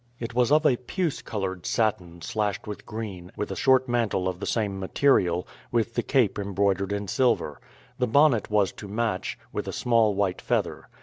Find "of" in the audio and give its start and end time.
0.51-0.65, 4.27-4.39